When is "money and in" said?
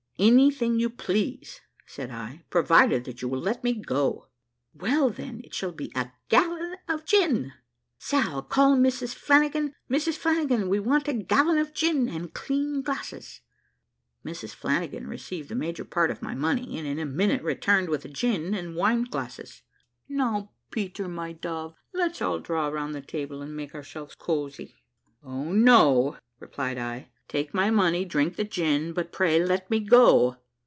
16.35-16.99